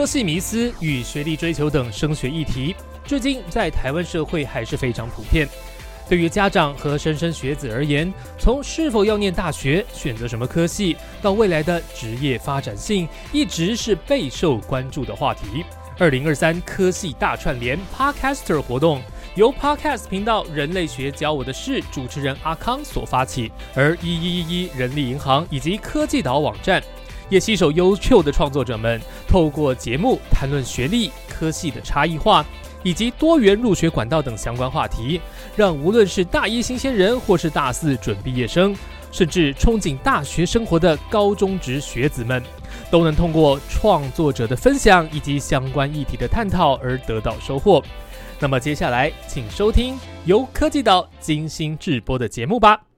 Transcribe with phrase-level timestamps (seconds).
[0.00, 5.46] 科系迷思与学历追求等升学议题，至今在台湾社会还是非常普遍。
[6.08, 15.62] 对于家长和莘莘学子而言，从是否要念大学、选择什么科系，到未来的职业发展性，一直是备受关注的话题。
[15.98, 19.02] 二零二三科系大串联 Podcaster 活动，
[19.34, 26.82] 由 Podcast 频道《人类学教我的事》主持人阿康所发起，而一一一一人力银行以及科技岛网站，
[27.30, 32.44] 也携手优秀的创作者们，透过节目谈论学历、科系的差异化。
[32.82, 35.20] 以及多元入学管道等相关话题，
[35.54, 38.74] 让无论是大一新鲜人，或是大四准毕业生，
[39.12, 42.42] 甚至憧憬大学生活的高中职学子们，
[42.90, 47.84] 都能通过创作者的分享以及相关议题的探讨而得到收获。
[48.38, 52.89] 那么接下来，请收听由科技岛精心制播的节目吧。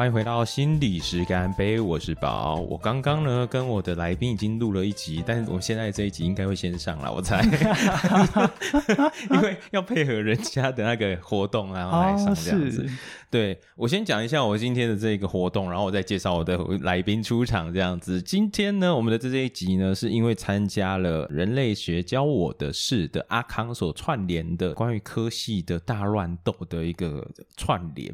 [0.00, 2.54] 欢迎回到心理师干杯，我是宝。
[2.54, 7.44] 我刚刚呢跟我的来宾已经录了一集，但是我现在这一集应该会先上了，我猜，
[9.28, 12.88] 因为要配合人家的那个活动然后来上这样子。
[13.30, 18.20] 对我先讲一下我今天的这个活动，然后我再介绍我的来宾出场这样子。
[18.20, 27.24] 今天呢，我们的这这一集呢，是因为参加了人类学教我的事的阿康所串联的关于科系的大乱斗的一个
[27.56, 28.12] 串联。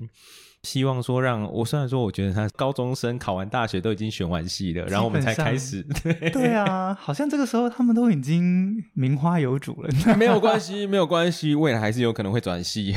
[0.62, 5.80] 希望说让我虽然说我觉得他高中生考完大学都已经选完系了，然后我们才开始。
[6.02, 9.88] 对对啊，好像这个时候他们都已经名花有主了。
[10.18, 12.94] 没有关系，没有关系，未来还是有可能会转系。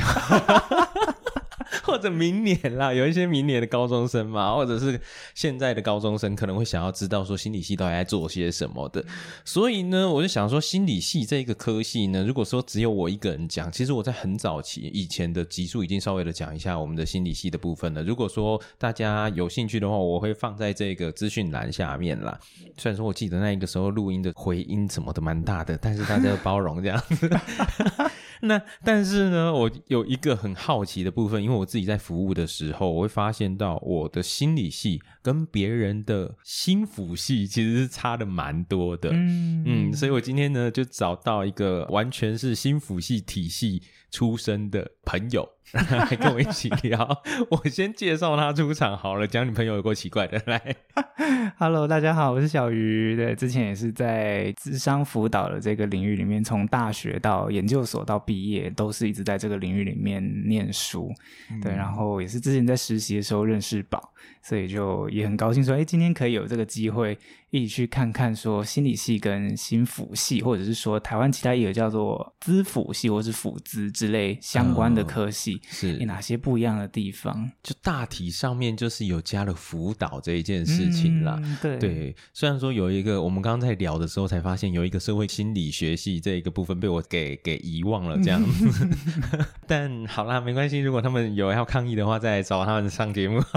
[1.90, 5.00] 或者明年啦，有一些明年的高中生嘛， 或者是
[5.34, 9.04] 现在的高中生，可能会想要知道说心理系到底在做些什么的。
[9.44, 18.04] 所以呢，我就想说，心理系这个科系呢，如果说只有我一个人讲，其实我在很早期以前的集数已经稍微的讲一下我们的心理系的部分了。
[18.04, 22.38] 如果说大家有兴趣的话，我会放在这个资讯栏下面啦。
[22.76, 27.28] 虽然说我记得那一个时候录音的回音什么的蛮大的，但是大家包容这样子。
[28.48, 39.10] 那但是呢，我有一个很好奇的部分，因为我自己在服务的时候，我会发现到我的心理系跟别人的心腹系其实是差的蛮多的。
[39.12, 45.48] 嗯嗯，所以我今天呢就找到一个完全是心腹系体系出生的朋友。
[45.72, 49.24] 来 跟我一起聊， 我先介绍他出场好了。
[49.24, 50.60] 讲女朋友有够奇怪的， 来
[51.58, 53.14] ，Hello，大家好，我是小鱼。
[53.14, 61.08] 对，之前也是在智商辅导的这个领域里面，从大学到研究所到毕业，都是一直在这个领域里面念书。
[61.62, 64.12] 对，然后也是之前在实习的时候认识宝，
[64.42, 67.16] 所以就也很高兴说，哎，今天可以有这个机会。
[67.50, 77.50] 一起去看看，说心理系跟心辅系，或者是说台湾其他也有叫做资辅系或是辅资之类相关的科系，是有哪些不一样的地方？
[77.62, 81.40] 就大体上面就是有加了辅导这一件事情啦。
[81.60, 88.88] 对对，虽然说有一个，我们刚刚在聊的时候才发现有一个社会心理学系这一个部分被我给给遗忘了这样子。
[89.66, 93.42] 但好啦，没关系，如果他们有要抗议的话，再找他们上节目。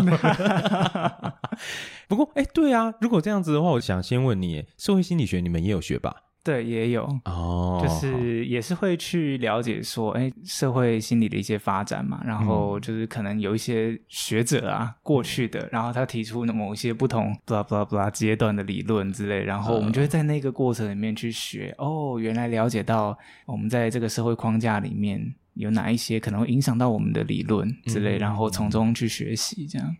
[2.16, 6.16] 不过，哎，对啊，如果这样子的话，我想先问你，社会心理学你们也有学吧？
[6.44, 25.34] 对，也有哦，就是也是会去了解说，哎，社会心理的一些发展嘛，然后就是可能有一些学者啊，过去的，然后他提出某一些不同，blah blah blah 阶段的理论之类，然后我们就会在那个过程里面去学，哦，原来了解到我们在这个社会框架里面。
[25.56, 29.96] 有哪一些可能会影响到我们的理论之类，然后从中去学习，这样。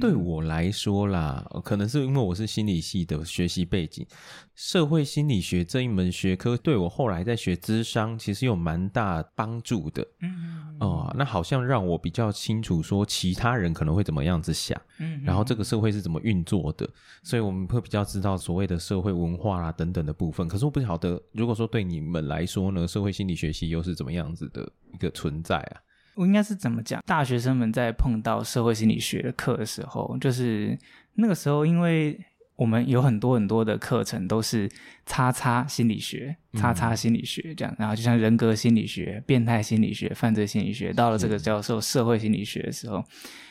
[0.00, 4.06] 对我来说啦，可能是因为我是心理系的学习背景。
[4.54, 10.06] 社会心理学这一门学科对我后来在学智商其实有蛮大帮助的。
[10.20, 16.88] 嗯哦，那好像让我比较清楚说其他人可能会怎么样子想，嗯，然后这个社会是怎么运作的，
[17.22, 20.46] 所以我们会比较知道所谓的社会文化啊等等的部分。
[20.46, 25.80] 可是我不晓得，如果说对你们来说呢，社会心理学系又是怎么样子的一个存在啊？
[26.14, 27.02] 我应该是怎么讲？
[27.04, 30.78] 大学生们在碰到社会心理学的课的时候，就是
[31.14, 32.16] 那个时候，因为。
[32.56, 34.70] 我们有很多很多的课程都是
[35.06, 43.04] 叉叉心理学、叉叉心理学这样，然后就像人格心理学、变态心理学、犯罪心理学，到了这个教授社会心理学的时候，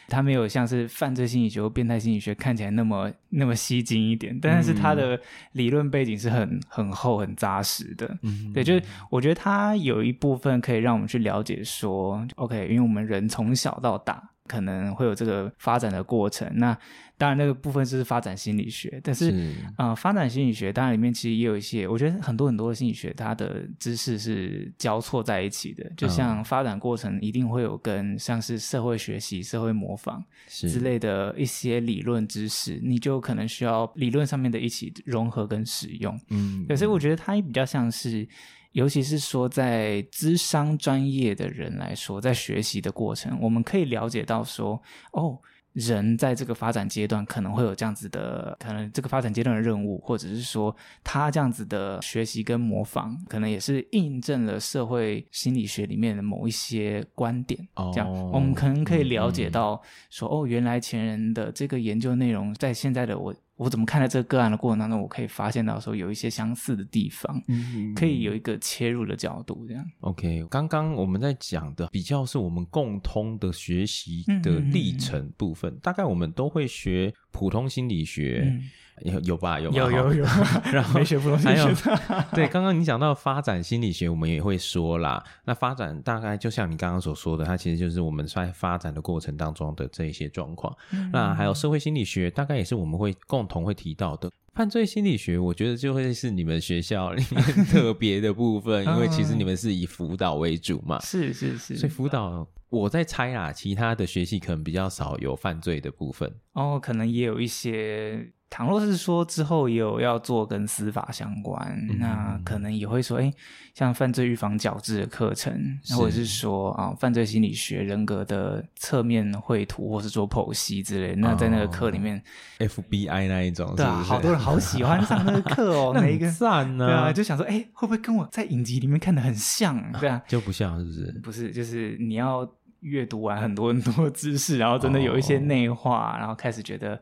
[0.07, 5.19] 他没有像是犯罪心理学或变态心理学看起来那么那么吸睛一点，但是他的
[5.51, 8.17] 理论背景是很很厚很扎实的。
[8.21, 14.29] 嗯对，就是我觉得他有一部分可以让我们去了解说，OK，因为我们人从小到大。
[14.47, 16.49] 可能会有这个发展的过程。
[16.55, 16.77] 那
[17.15, 25.89] 当然，那个部分就是发展心理学，但是是呃，发展心理学当然里面其实也有一些，我觉得很多很多的心理学，它的知识是交错在一起的。
[25.95, 36.19] 就像发展过程一定会有跟像是社会学习、社会模仿之类的一些理论知识，你就可能需要理论上面的一起融合跟使用。
[36.29, 38.27] 嗯对，所以我觉得它也比较像是，
[38.73, 44.79] 尤其是说在资商专业的人来说，在学习的过程，我们可以了解到说，
[45.13, 45.39] 哦。
[45.73, 57.59] 人在这个发展阶段可能会有这样子的，可能这个发展阶段的任务，或者是说他这样子的学习跟模仿，可能也是印证了社会心理学里面的某一些观点。
[57.91, 59.81] 这样，哦我们可能可以了解到
[60.11, 69.85] 说，哦，原来前人的这个研究内容，在现在的我，我怎么看待这个个案的过程当中，我可以发现到说有一些相似的地方，嗯可以有一个切入的角度，这样。
[69.99, 78.63] OK，刚刚我们在讲的比较是我们共通的学习的历程部分，大概我们都会学普通心理学，嗯
[79.01, 79.59] 有有吧？
[79.59, 80.25] 有吧有有有，
[80.71, 80.93] 然后
[81.39, 81.67] 还有
[82.33, 85.23] 对， 刚刚你讲到发展心理学，我们也会说啦。
[85.45, 90.75] 那发展大概就像你刚刚所说的，它其实就是我们在发展的过程当中的这一些状况。
[91.11, 94.31] 那还有社会心理学，大概也是我们会共同会提到的。
[94.53, 100.99] 犯罪心理学，我觉得就会是你们学校里面特别的部分，因为其实你们是以辅导为主嘛。
[100.99, 106.31] 是是是，所以辅导，我在猜啦，其他的学系可能比较少有犯罪的部分。
[106.53, 108.31] 哦，可能也有一些。
[108.53, 111.57] 倘若是说之后也有要做跟司法相关，
[111.89, 113.33] 嗯那可能也会说，哎，
[113.73, 115.51] 像犯罪预防矫治的课程，
[115.97, 121.15] 或者是说啊，犯罪心理学、人格的侧面绘图，或是做剖析之类。
[121.15, 122.21] 那在那个课里面
[122.59, 129.83] ，FBI 那一种，对好多人好喜欢上那个课哦， 那每一个很赞呢、对啊，就想说，哎，会不会跟我在影集里面看的很像？
[129.93, 131.11] 对啊，就不像是不是？
[131.23, 132.47] 不是，就是你要
[132.81, 137.01] 阅读完很多很多知识，然后真的有一些内化，然后开始觉得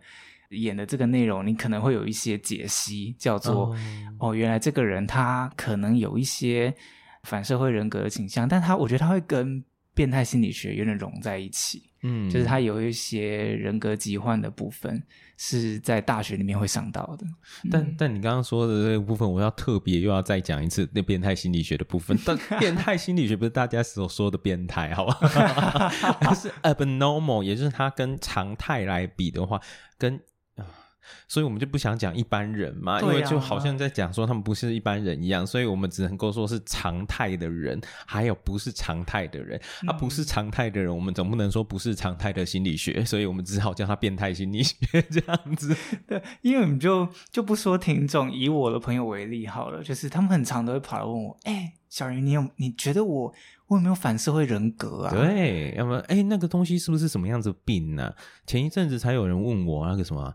[0.51, 3.77] 演的这个内容，你可能会有一些解析，叫做哦
[4.19, 6.73] 哦原来这个人他可能有一些
[7.23, 9.63] 反社会人格的倾向，但他我觉得他会跟
[9.93, 15.03] 变态心理学有点融在一起，嗯，就是他有一些人格疾患的部分
[15.37, 17.25] 是在大学里面会上到的。
[17.69, 22.17] 但但你刚刚说的这个部分，我要特别又要再讲一次那变态心理学的部分。
[22.25, 25.17] 但 变态心理学不是大家所说的变态，好吧？
[26.21, 29.61] 而是 abnormal，也就是它跟常态来比的话，
[29.97, 30.21] 跟啊
[31.27, 39.59] 所以我们就不想讲一般人嘛，因为就好像在讲说他们不是一般人一样，所以我们只能够说是常态的人，还有不是常态的人。
[39.87, 44.75] 啊，不是常态的人，我们总不能说不是常态的心理学，所以我们只好叫他变态心理学
[45.09, 45.75] 这样子。
[46.07, 53.33] 对，因为我们就就不说听众，以我的朋友为例好了，就是他们很常都会跑来问我，哎、小云，你有你觉得我
[53.67, 58.13] 我有没有反社会人格啊？，对，要么哎，那个东西是不是什么样子病呢、
[58.45, 60.33] 前一阵子才有人问我那个什么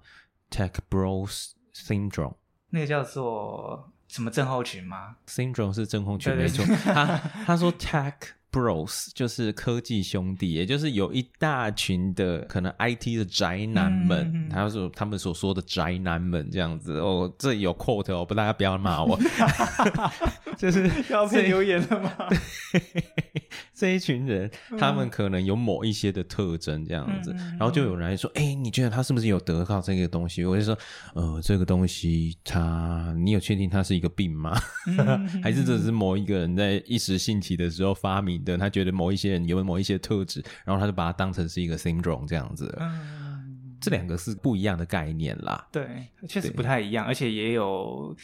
[0.50, 2.34] Tech Bros Syndrome。
[2.70, 6.64] 那个叫做什么症候群吗？Syndrome 是症候群，没错。
[6.84, 7.16] 他
[7.46, 8.14] 他说 Tech
[8.50, 19.18] Bros 就是科技兄弟，也就是有一大群的可能 IT 的宅男们，嗯嗯嗯他说他们所说的宅男们这样子哦，这有 quote 哦，不大家不要骂我，
[20.56, 22.12] 就是要这留言了吗？
[23.76, 30.42] 这一群人，他们可能有某一些的特征这样子，然后就有人来说，哎、你觉得他是不是有得到这个东西？
[30.46, 30.76] 我就说，
[31.14, 34.58] 呃，这个东西他，你有确定他是一个病吗？
[34.86, 38.56] 嗯还是这只是某一个人在一时兴起的时候发明的？
[38.56, 42.74] 他觉得某一些人有某一些特质，然后他就把它当成是一个 syndrome 这样子。
[42.80, 45.68] 嗯，这两个是不一样的概念啦。
[45.70, 48.16] 对，确实不太一样，而且也有。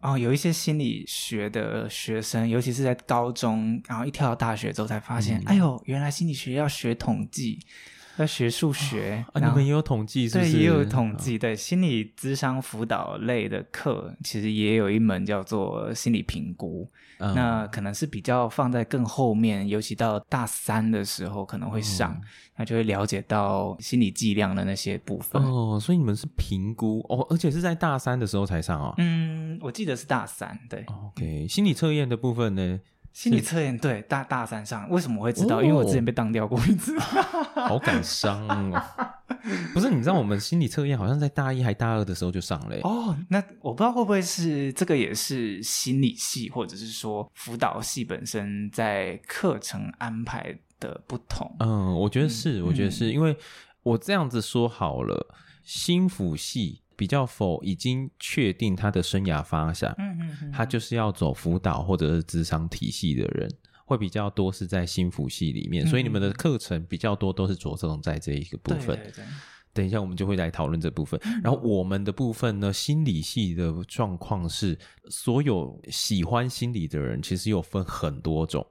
[0.00, 7.58] 哦，有一些心理学的学生，尤其是在高中，然后一跳到大学之后才发现，嗯哎呦，原来心理学要学统计，
[8.20, 10.52] 要学数学，啊，你们也有统计是不是？
[10.52, 11.38] 对，也有统计。
[11.38, 16.88] 对，心理咨商辅导类的课，其实也有一门叫做心理评估。
[17.18, 22.20] 嗯那可能是比较放在更后面，尤其到大三的时候可能会嗯上，
[22.56, 25.42] 那就会了解到心理剂量的那些部分。
[25.42, 28.94] 哦，所以你们是评估哦，而且是在大三的时候才上哦。
[28.96, 32.80] 嗯，我记得是大三，对，OK，心理测验的部分呢，
[33.12, 35.58] 心理测验对大大三上，为什么我会知道？
[35.58, 36.98] 哦因为我之前被当掉过一次。
[37.54, 38.82] 好感伤哦。
[39.72, 42.80] 不是，你知道我们心理测验好像在大一还大二的时候就上了耶。
[42.84, 51.50] 哦，那我不知道会不会是这个也是心理系或者是说辅导系本身在课程安排的不同。
[51.60, 53.36] 嗯，我觉得是，我觉得是因为
[53.82, 63.50] 我这样子说好了，心辅系比较否已经确定他的生涯方向，嗯嗯嗯，他就是要走辅导或者是职场体系的人。
[63.86, 68.94] 会比较多是在心辅系里面，所以你们的课程比较多都是着重在这一个部分。
[68.96, 69.24] 对对对
[69.72, 71.18] 等一下，我们就会来讨论这部分。
[71.42, 74.78] 然后我们的部分呢，心理系的状况是，
[75.08, 78.64] 所有喜欢心理的人其实有分很多种。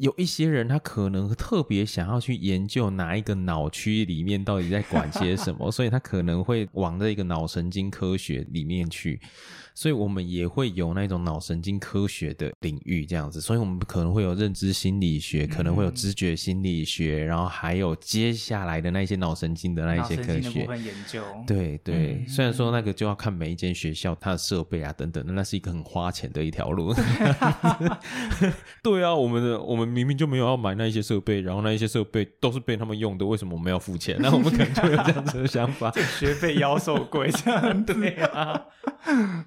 [0.00, 9.20] 有一些人他可能特别想要去研究哪一个脑区里面到底在管些什么， 所以他可能会往这个脑神经科学里面去。
[9.72, 20.66] 所以我们也会有那种脑神经科学的领域这样子，所以我们可能会有认知心理学，可能会有知觉心理学，然后还有接下来的那些脑神经的那一些科学。
[20.84, 21.22] 研究。
[21.46, 26.92] 对对，虽然说那个就要看每一间学校它的设备啊等等，那是一个很花钱的一条路。
[28.82, 34.16] 对啊，我们的我们明明就没有要买那一些设备，然后那一些设备都是被他们用的，为什么我们要付钱？
[34.22, 38.66] 那我们可能就有这样子的想法，学费妖受贵这样 对啊。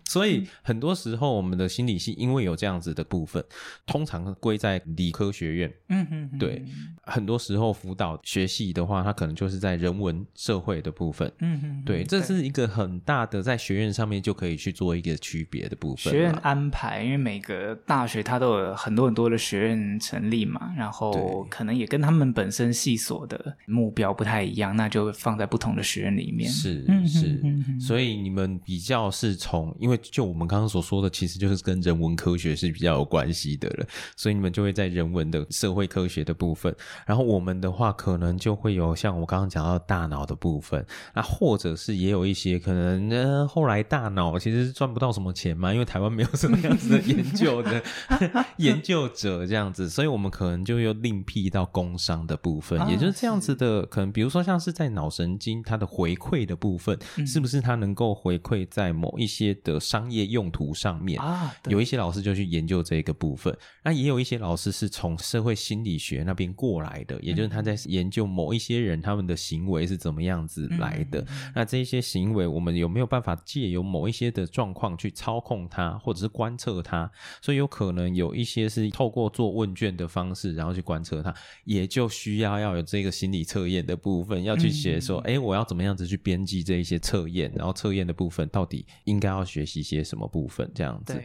[0.06, 3.44] 所以很多时候，我们的心理系因为有这样子的部分，
[3.86, 5.74] 通常归在理科学院。
[5.90, 6.64] 嗯嗯，对。
[7.04, 11.32] 很多时候辅导学系的话，它可能就是在人文社会的部分。
[11.40, 16.12] 嗯嗯，对，这是一个很大的在学院上面就可以去做一个区别的部分。
[16.12, 26.50] 学院安排，因为每个大学它都有很多很多的学院成立嘛，然后可能也跟他们本身系所的目标不太一样，那就放在不同的学院里面。
[26.50, 27.42] 是是，
[27.80, 36.76] 所以你们比较是从，因为就我们刚刚所说的，其实就是跟人文科学是比较有关系的了，所以你们就会在人文的社会科学的部分。
[37.06, 47.84] 然后我们的话，可能就会有像我刚刚讲到大脑的部分，那或者是也有一些可能呢，后来大脑其实赚不到什么钱嘛，因为台湾没有什么样子的研究的
[48.58, 53.84] 研究者这样子，所以我们可能就又另辟到工商的部分，也就是这样子的。
[53.88, 61.52] 可能比如说像是在脑神经它的回馈的部分，是不是它能够回馈在某一些的商业用途上面啊？
[61.68, 66.84] 有一些老师就去研究这个部分，那也有一些老师是从社会心理学那边过来。
[66.84, 71.26] 来的，也就是他在研究某一些人他们的行为是怎么样子来的。
[71.56, 77.10] 那这些行为，我们有没有办法借由某一些的状况去操控它，或者是观测它？
[77.42, 81.34] 所以有可能有一些是透过做问卷的方式，然后去观测它，
[81.66, 91.22] 也就需要要有这个心理测验的部分，要去写说，哎，我要怎么样子去编辑这一些测验，然后测验的部分到底应该要学习些什么部分，这样子。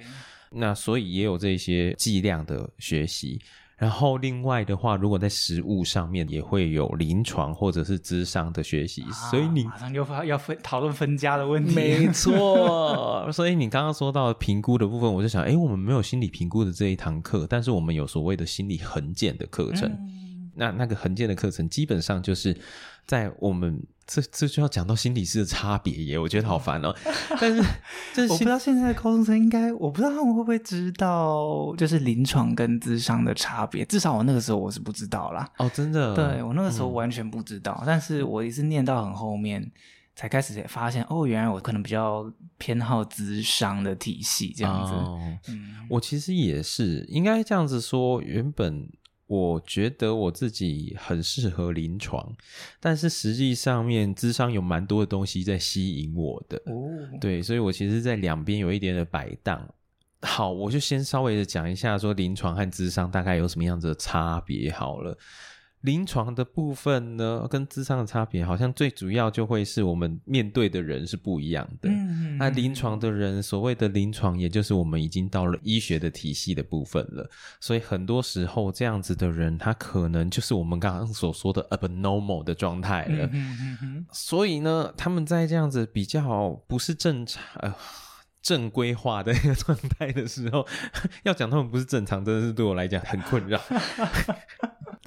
[0.50, 3.40] 那所以也有这些剂量的学习。
[3.78, 11.76] 然后另外的话，如果在食物上面也会有临床或者是智商的学习，所以你马上就要分讨论分家的问题。
[11.76, 19.88] 没 错，所以你刚刚说到评估的部分，我就想，哎，我们没有心理评估的这一堂课，但是我们有所谓的心理横件的课程。
[20.56, 22.58] 那那个横件的课程，基本上就是
[23.08, 23.82] 在我们。
[24.10, 26.96] 这这就要讲到心理师的差别耶，我觉得好烦哦。
[27.38, 27.62] 但是，
[28.22, 33.84] 我不知道现在的高中生应该，我不知道他们会不会知道，就是临床跟智商的差别。
[33.84, 35.46] 至少我那个时候我是不知道啦。
[35.58, 36.14] 哦，真的？
[36.14, 37.82] 对我那个时候完全不知道。
[37.84, 39.70] 但是我也是念到很后面，
[40.16, 45.52] 才开始发现，哦，原来我可能比较偏好智商的体系这样子。
[45.52, 48.88] 嗯，我其实也是应该这样子说，原本。
[49.28, 52.34] 我觉得我自己很适合临床，
[52.80, 56.56] 但是实际上面智商有蛮多的东西在吸引我的。
[56.64, 56.88] 哦，
[57.20, 59.68] 对，所以我其实，在两边有一点的摆荡。
[60.22, 65.16] 好，我就先稍微的讲一下，说临床和智商大概有什么样子的差别好了。
[65.82, 71.88] 临床的部分呢，跟智商的差别，好像最主要就会是我们面对的人是不一样的。
[71.88, 77.30] 嗯，那临床的人，所谓的临床，也就是我们已经到了医学的体系的部分了。
[77.60, 83.28] 所以很多时候，这样子的人，他可能就是我们刚刚所说的 abnormal 的状态了。
[83.32, 87.74] 嗯所以呢，他们在这样子比较不是正常、呃
[88.40, 90.66] 正规化的一 个状态的时候，
[91.24, 93.60] 要讲他们不是正常，真的是对我来讲很困扰。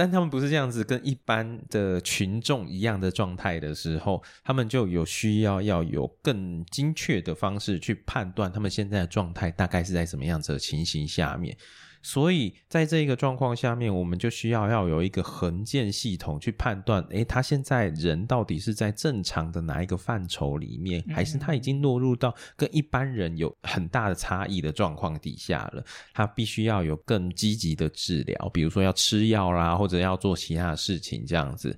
[0.01, 11.55] 但他们不是这样子，跟一般的群众一样的状态的时候，他们就有需要要有更精确的方式去判断他们现在的状态大概是在什么样子的情形下面。
[12.03, 25.84] 所以在这一个状况下面，我们就需要要有一个横件系统去判断，诶，他现在人到底是在正常的哪一个范畴里面，还是他已经落入到跟一般人有很大的差异的状况底下了？
[26.13, 31.77] 他必须要有更积极的治疗，比如说要吃药啦，或者要做其他的事情，这样子，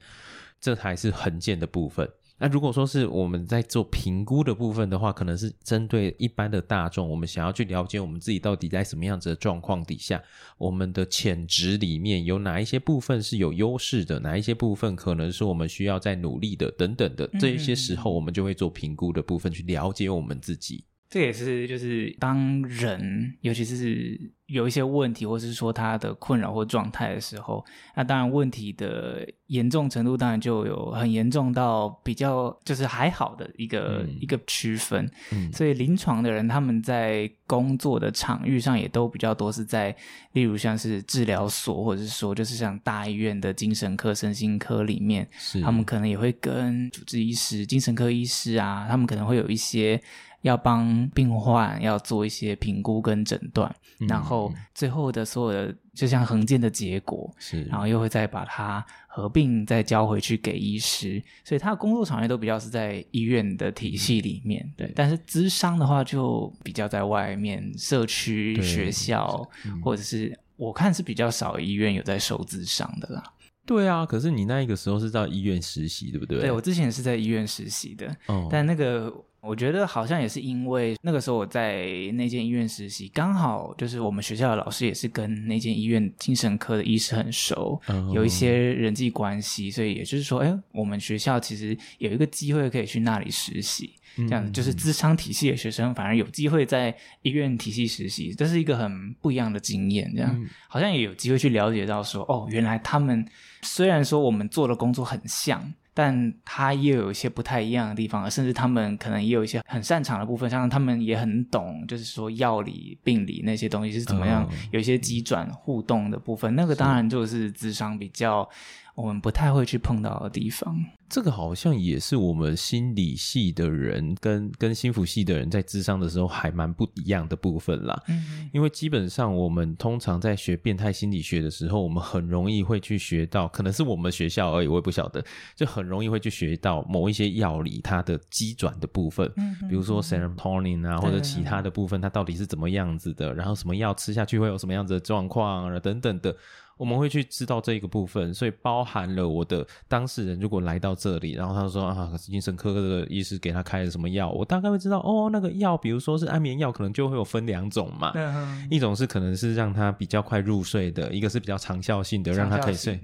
[0.62, 2.10] 这才是横件的部分。
[2.44, 10.22] 那如果说是我们在做评估的部分的话，可能是针对一般的大众，我们想要去了解我们自己到底在什么样子的状况底下，
[10.58, 20.84] 我们的潜质里面有哪一些部分是有优势的，哪一些部分可能是我们需要再努力的，等等的这一些时候，我们就会做评估的部分去了解我们自己。
[21.14, 27.64] 这也是就是当人，尤其是有一些问题，或是说他的困扰或状态的时候，
[27.96, 35.08] 那当然问题的严重程度当然就有很严重到比较就是还好的一个、嗯一个区分。
[35.32, 39.96] 嗯所以临床的人他们在工作的场域上也都比较多是在，
[40.32, 45.30] 例如像是治疗所，或者是说就是像大医院的精神科、身心科里面，
[45.62, 50.02] 他们可能也会跟主治医师、精神科医师啊，他们可能会有一些
[50.44, 64.92] 要帮病患要做一些评估跟诊断，嗯然后最后的所有的就像横件的结果，是，然后又会再把它合并再交回去给医师，所以他的工作场域都比较是在医院的体系里面，对。
[64.96, 73.24] 但是咨商的话就比较在外面社区、学校，嗯或者是我看是比较少医院有在收咨商的啦。
[73.66, 76.42] 对啊，可是你那一个时候是在医院实习，对不对？
[76.42, 79.10] 对我之前是在医院实习的，哦，但那个
[79.44, 93.94] 我觉得好像也是因为那个时候我在那间医院实习，刚好就是我们学校的老师也是跟那间医院精神科的医师很熟，哦有一些人际关系，所以也就是说，哎，我们学校其实有一个机会可以去那里实习。
[94.16, 100.08] 这这样就是资商体系的学生反而有机会在医院体系实习，这是一个很不一样的经验。
[100.16, 103.28] 这样、嗯好像也有机会去了解到说，哦，原来他们
[103.64, 114.58] 虽然说我们做的工作很像，但他又有一些不太一样的地方，甚至他们可能也有一些很擅长的部分，像他们也很懂，就是说药理、病理那些东西是怎么样，嗯。
[114.72, 118.48] 有一些急转互动的部分，那个当然就是智商比较
[118.96, 120.76] 我们不太会去碰到的地方。
[121.10, 128.02] 这个好像也是我们心理系的人跟跟心辅系的人在智商的时候还蛮不一样的部分啦。
[128.08, 135.24] 嗯因为基本上我们通常在学变态心理学的时候，我们很容易会去学到，可能是我们学校而已，我也不晓得，
[135.56, 146.36] 就很容易会去学到某一些药理它的机转的部分，嗯比如说 serotonin 啊，或者其他的部分，它到底是怎么样子的，然后什么药吃下去会有什么样子的状况啊，等等的。
[146.78, 163.00] 我们会去知道这一个部分，所以包含了我的当事人如果来到这里，然后他说啊，精神科的医师给他开了什么药，我大概会知道哦，那个药，比如说是安眠药，可能就会有分两种嘛，嗯一种是可能是让他比较快入睡的，一个是比较长效性的，让他可以睡，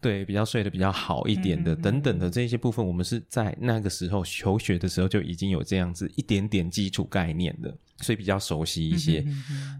[0.00, 1.82] 对，比较睡得比较好一点的，嗯嗯嗯。
[1.82, 9.24] 等等的这些部分，我们是在那个时候求学的时候就已经有这样子一点点基础概念的，所以比较熟悉一些。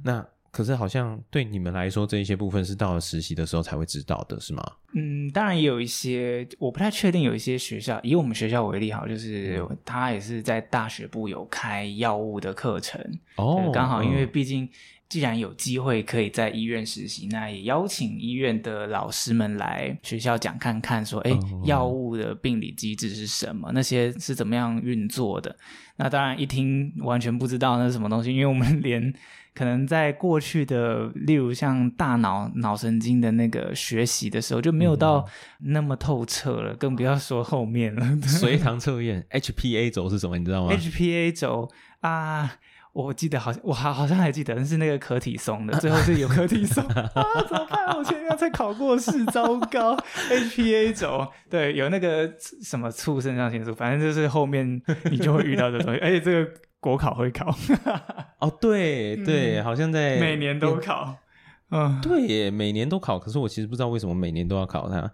[0.05, 4.63] 那可是好像对你们来说，这一些部分是到了实习的时候才会知道的，是吗？
[4.93, 13.01] 嗯，当然也有一些，我不太确定有一些学校，以我们学校为例，好，就是他也是在大学部有开药物的课程，
[13.37, 14.69] 哦刚好因为嗯毕竟
[15.09, 23.71] 既然有机会可以在医院实习，那也邀请医院的老师们来学校讲看看，说，哎哦，药物的病理机制是什么？
[23.73, 25.57] 那些是怎么样运作的？
[25.97, 29.13] 那当然一听完全不知道那是什么东西，因为我们连
[29.55, 35.27] 可能在过去的，例如像大脑脑神经的那个学习的时候，就没有到
[35.61, 38.17] 那么透彻了，更不要说后面了。
[38.27, 40.39] 随堂测验 HPA 轴是什么？
[40.39, 42.57] 你知道吗？HPA 轴啊，
[42.95, 47.11] 我记得好像我好好像还记得是那个可体松的，最后是有可体松啊，
[47.49, 47.97] 怎么办？
[47.97, 49.97] 我前天才考过试，糟糕
[50.31, 56.51] ！HPA 轴对，有那个什么促肾上腺素，反正就是后面你就会遇到的东西，而且这个
[56.83, 57.57] 国考会考，
[58.41, 61.17] 哦，对对，好像在嗯每年都考，
[61.71, 65.09] 嗯，对耶，每年都考，可是我其实不知道为什么每年都要考它。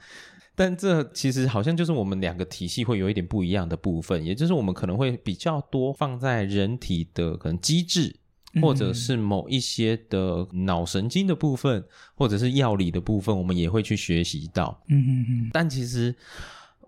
[0.56, 8.16] 但这其实好像就是我们两个体系会有一点不一样的部分，也就是我们可能会比较多放在人体的可能机制，
[8.62, 14.82] 或者是某一些的脑神经的部分，或者是药理的部分，我们也会去学习到。
[14.88, 16.12] 嗯嗯嗯，但其实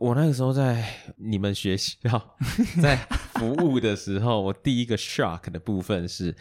[0.00, 0.82] 我那个时候在
[1.16, 2.34] 你们学校
[2.80, 2.96] 在
[3.34, 6.34] 服务的时候，我第一个 shock 的部分是，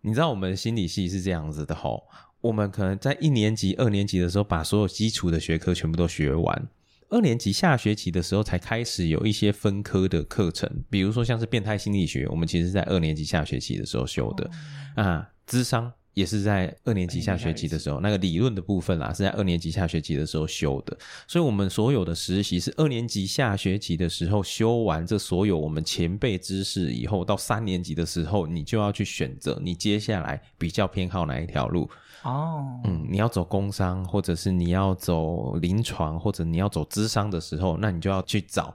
[0.00, 2.04] 你知道我们心理系是这样子的吼，
[2.40, 6.66] 我们可能在一年级、二年级的时候把所有基础的学科全部都学完。
[7.10, 14.50] 二年级下学期的时候才开始有一些分科的课程，比如说像是变态心理学，我们其实是在二年级下学期的时候修的、
[14.96, 20.96] 啊，智商也是在二年级下学期的时候，那个理论的部分啦是在二年级下学期的时候修的，
[21.26, 31.90] 所以我们所有的实习是二年级下学期的时候修完这所有我们前辈知识以后，到三年级的时候，你就要去选择你接下来比较偏好哪一条路。
[32.22, 38.74] 哦，嗯，你要走工商，或者是你要走临床，或者你要走咨商的时候，那你就要去找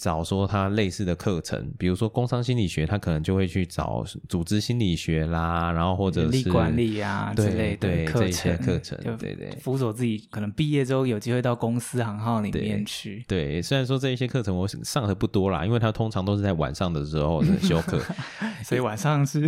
[0.00, 13.22] 找说他类似的课程，比如说工商心理学，他可能就会去找组织心理学啦，然后或者是管理啊之对类的课对这一些程，课程就对对辅佐自己可能毕业之后有机会到公司行号里面去。
[13.28, 18.00] 对，虽然说这一些课程我上的不多啦，因为他通常都是在晚上的时候的休课，
[18.64, 19.42] 所以晚上是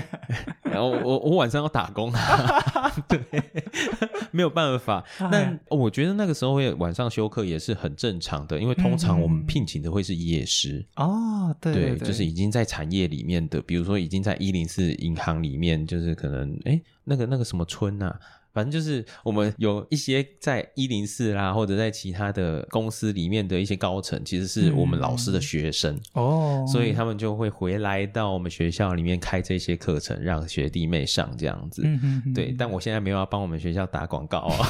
[0.64, 3.20] 然后我我晚上要打工，啊 对，
[4.30, 5.04] 没有办法。
[5.30, 18.14] 但我觉得那个时候会晚上休课也是很正常的，因为通常我们聘请的会是夜师，哦，对对，对，就是已经在产业里面的，比如说已经在一零四银行里面，就是可能哎那个那个什么村呐、
[18.52, 31.82] 反正就是我们有一些在一零四啦，或者在其他的公司里面的一些高层，其实是我们老师的学生，哦，所以他们就会回来到我们学校里面开这些课程，让学弟妹上这样子。
[31.84, 34.68] 嗯哼哼对，但我现在没有要帮我们学校打广告啊，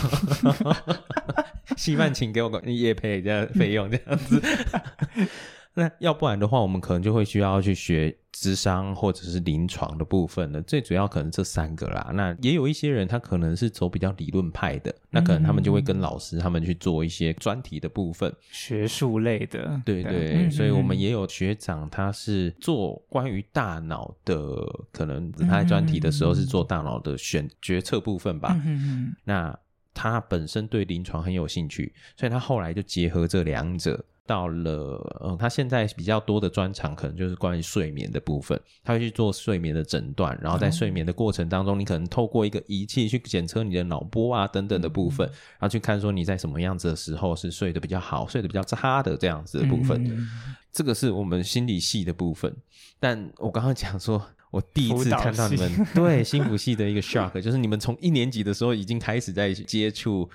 [1.76, 4.42] 希望请给我个业配这样费用这样子。
[5.74, 10.60] 那要不然的话，我们可能就会需要去学智商或者是临床的部分了。
[10.60, 12.10] 最主要可能这三个啦。
[12.12, 18.30] 那也有一些人他可能是走比较理论派的，那可能他们就会跟老师他们去做一些专题的部分。
[18.50, 24.36] 学术类的，对对，嗯所以我们嗯也有学长，他是做关于大脑的，
[24.92, 28.54] 可能他在专题的时候是做大脑的选决策部分吧。
[28.62, 29.58] 嗯哼那
[29.94, 34.04] 他本身对临床很有兴趣，所以他后来就结合这两者。
[34.24, 50.02] 到了，嗯，他现在比较多的专长可能就是关于睡眠的部分，他会去做睡眠的诊断，然后在睡眠的过程当中，你可能透过一个仪器去检测你的脑波啊等等的部分，然后去看说你在什么样子的时候是睡得比较好、睡得比较差的这样子的部分。
[50.04, 50.28] 嗯
[50.70, 52.56] 这个是我们心理系的部分，
[53.00, 60.28] 但我刚刚讲说，我第一次看到你们 对心辅系的一个 shock，就是你们从一年级的时候已经开始在接触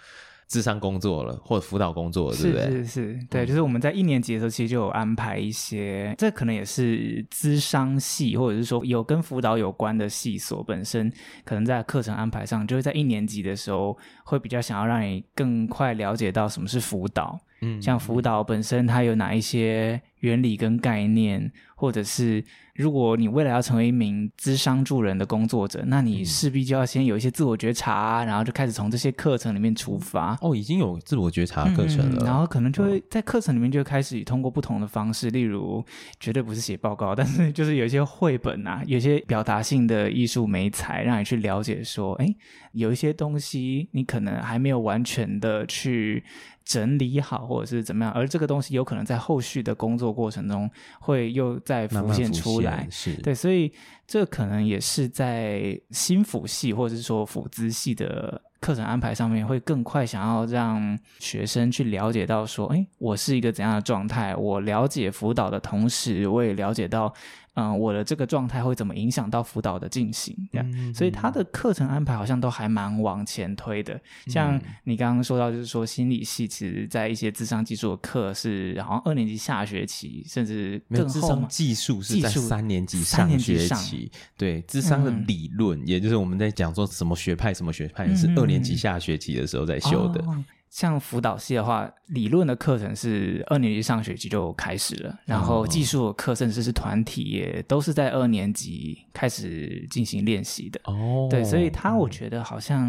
[0.49, 2.65] 智商工作了，或者辅导工作了，对不对？
[2.65, 11.11] 是是是，对，就是我们在一年级的时候，其实就有安排一些，这可能也是智商系，或者是说有跟辅导有关的系所本身，
[11.43, 22.43] 可能在课程安排上，就是在一年级的时候，会比较想要让你更快了解到什么是辅导，嗯像辅导本身它有哪一些原理跟概念，或者是
[22.75, 30.37] 如果你未来要成为一名资商助人的工作者，那你势必就要先有一些自我觉察，然后就开始从这些课程里面出发。
[30.41, 35.83] 哦，已经有自我觉察课程了，嗯然后可能就会在课程里面就开始通过不同的方式，例如
[36.19, 42.35] 绝对不是写报告，但是就是有一些绘本啊，有些表达性的艺术美材，让你去了解说，哎，
[42.73, 46.23] 有一些东西你可能还没有完全的去
[46.67, 52.85] 整理好，或者是怎么样，而这个东西有可能在后续的工作过程中会又再浮现慢慢浮出来。
[52.91, 53.71] 是，对，所以
[54.05, 64.35] 这可能也是在新辅系或者是说辅资系的课程安排上面，会更快想要让学生去了解到说，哎，我是一个怎样的状态？
[64.35, 67.13] 我了解辅导的同时，我也了解到，
[67.59, 70.71] 嗯、我的这个状态会怎么影响到辅导的进行，这样。
[70.71, 81.47] 嗯所以他的课程安排好像都还蛮往前推的，嗯像你刚刚说到，就是说心理系其实在一些智商技术的课是好像二年级下学期，甚至没有智商更后吗？
[81.49, 90.23] 技术是在三年级上学期，对，智商的嗯理论，也就是我们在讲说什么学派什么学派，是嗯二年级下学期的时候在修的。
[90.25, 100.79] 哦像辅导系的话，理论的课程是二年级上学期就开始了，然后哦技术的课甚至是团体也都是在二年级开始进行练习的。
[100.83, 102.87] 哦，对，所以他我觉得好像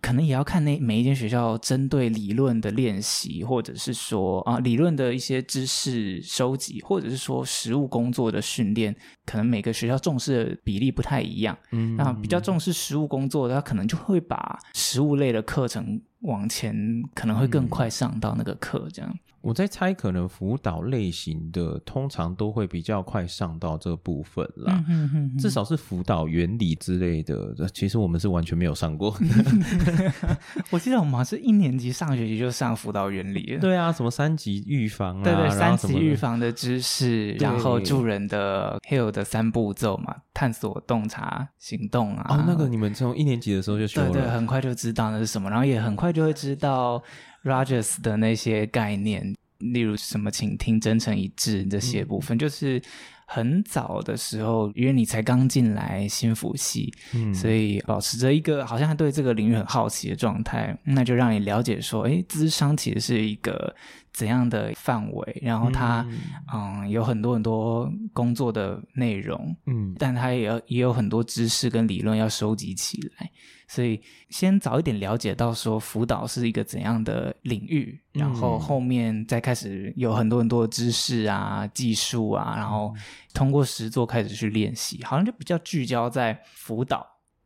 [0.00, 8.94] 可能也要看那每一间学校针对理论的练习，或者是说啊理论的一些知识收集，或者是说实务工作的训练，
[9.26, 11.56] 可能每个学校重视的比例不太一样。
[11.72, 19.18] 嗯那比较重视实务工作的，他可能就会把实务类的课程往前，可能会更快上到那个课，这样。
[19.44, 24.82] 我在猜，可能辅导类型的通常都会比较快上到这部分啦。
[24.88, 29.14] 嗯哼至少是辅导原理之类的，其实我们是完全没有上过。
[30.72, 33.60] 我记得我们好像是一年级上学期就上辅导原理了。
[33.60, 42.24] 对啊，什么三级预防啊，对对，三级预防的知识，然后助人的 HIL 的三步骤嘛，探索、洞察、行动啊。
[42.30, 47.02] 哦，那个你们从一年级的时候就修对对，很快就知道那是什么，然后也很快就会知道
[47.44, 52.82] Rogers 的那些概念，例如什么请听、真诚一致这些部分，就是
[53.26, 57.32] 很早的时候，因为你才刚进来新辅系，嗯。
[57.34, 63.74] 所以保持着一个好像对这个领域很好奇的状态，那就让你了解说，哎，咨商其实是一个
[64.12, 66.06] 怎样的范围，然后他
[66.52, 66.88] 嗯。
[66.90, 69.94] 有很多很多工作的内容，嗯。
[69.98, 73.30] 但他也要也有很多知识跟理论要收集起来，
[73.74, 82.94] 所以先早一点了解到说辅导是一个怎样的领域，然后嗯后面再开始有很多很多的知识啊、技术啊，然后
[83.32, 87.04] 通过实作开始去练习，好像就比较聚焦在辅导。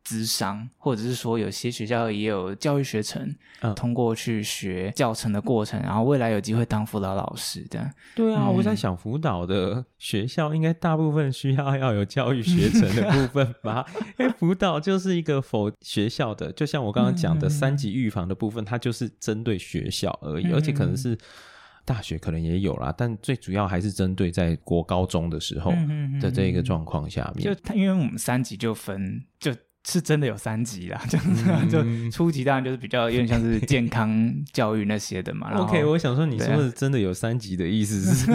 [0.09, 3.75] 咨商，或者是说有些学校也有教育学程，嗯。
[3.75, 7.87] 通过去学教程的过程，然后未来有机会当辅导老师的。
[8.15, 8.55] 对啊，嗯。
[8.55, 13.85] 我在想辅导的学校应该大部分需要要有教育学程的部分吧，
[14.17, 17.49] 因为辅导就是一个否学校的，就像我刚刚讲的嗯。
[17.49, 20.53] 三级预防的部分，它就是针对学校而已，嗯。
[20.55, 21.15] 而且可能是
[21.85, 25.71] 大学可能也有啦，但最主要还是针对在国高中的时候
[26.21, 26.63] 的这一个嗯。
[26.63, 27.43] 状况下面。
[27.43, 29.51] 就，因为我们三级就分，就
[29.85, 35.51] 是真的有三级啦，这样子啊，嗯就初级当然就是比较有点像是健康教育那些的嘛。
[35.57, 38.31] OK，我想说你说的真的有三级的意思是？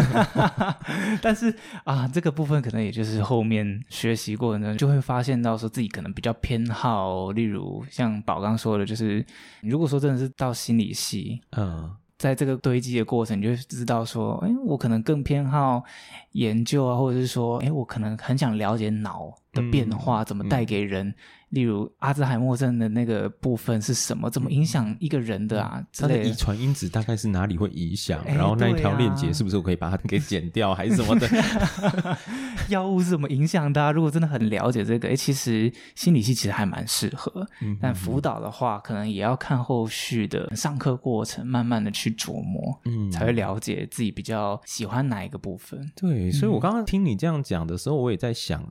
[1.21, 1.55] 但是
[1.85, 9.25] 啊，这个部分可能也就是后面学习过程中就会发现到说自己可能比较偏好，例如像宝刚说的，就是
[9.63, 15.83] 如果说真的是到心理系，嗯在这个堆积的过程，你就会知道说，哎，我可能更偏好
[16.35, 21.15] 研究啊，或者是说，哎，我可能很想了解脑的变化、怎么带给人，
[21.51, 26.33] 例如阿兹海默症的那个部分是什么，怎么影响一个人的啊之它的遗。
[26.35, 28.21] 传因子大概是哪里会影响？
[28.27, 31.29] 哎然后那一条链接是不是我可以把它给剪掉， 还是什么的？
[32.69, 33.93] 药物是怎么影响的、啊？
[33.93, 37.47] 如果真的很了解这个，哎，其实心理系其实还蛮适合。
[37.61, 45.89] 嗯但辅导的话，可能也要看后续的上课过程，慢慢的去琢磨，嗯才会了解自己比较喜欢哪一个部分。
[45.95, 48.65] 对，所以嗯我刚刚听你这样讲的时候，我也在想，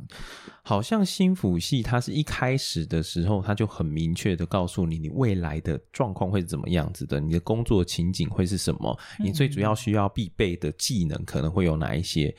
[0.63, 12.33] 好像心辅系它是一开始的时候，它就很明确的告诉你，你未来的状况会是怎么样子的，你的工作情景会是什么，你最主要需要必备的技能可能会有哪一些。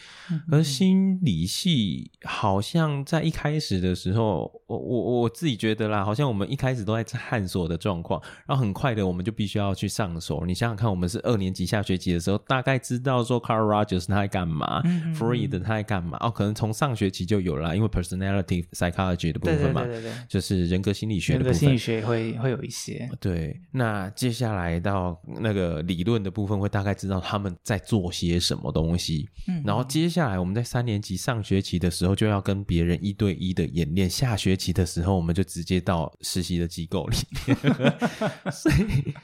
[0.50, 10.44] 而心理系好像在一开始的时候，我我我自己觉得啦，好像我们一开始都在探索的状况，然后很快的我们就必须要去上手。
[10.46, 21.52] 你想想看，我们是二年级下学期的时候，大概知道说 Carl Rogers 他在干嘛、嗯 f r e e d 他在干嘛，哦，可能从上学期就有了，因为 personality psychology 的部分嘛，对对对，就是人格心理学的部分。
[21.52, 29.28] 人格心理学会会有一些，对，那接下来到那个理论的部分，会大概知道他们在做些什么东西。
[29.48, 29.62] 嗯。
[29.64, 37.56] 然后接下来我们在三年级上学期的时候，就要跟别人一对一的演练；下学期的时候，我们就直接到实习的机构里面，
[38.52, 39.14] 所以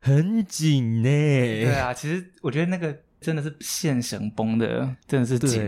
[0.00, 5.60] 很紧呢、对啊，其实我觉得那个真的是线绳崩的，真的是紧